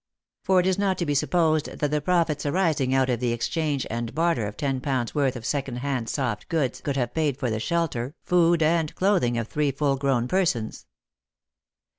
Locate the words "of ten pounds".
4.47-5.13